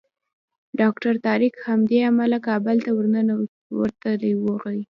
[0.79, 2.91] ډاکټر طارق همدې امله کابل ته
[3.79, 4.77] ورته راغی.